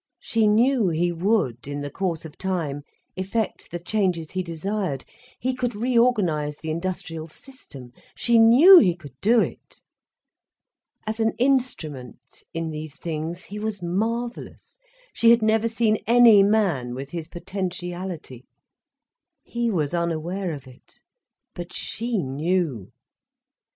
[0.19, 2.81] She knew he would, in the course of time,
[3.15, 5.05] effect the changes he desired,
[5.37, 7.91] he could re organise the industrial system.
[8.15, 9.79] She knew he could do it.
[11.05, 14.79] As an instrument, in these things, he was marvellous,
[15.13, 18.47] she had never seen any man with his potentiality.
[19.43, 21.03] He was unaware of it,
[21.53, 22.91] but she knew.